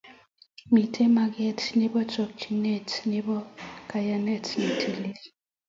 [0.73, 3.35] Mitei maget nebo chokchinet nebo
[3.89, 5.15] kimnatet ne tilil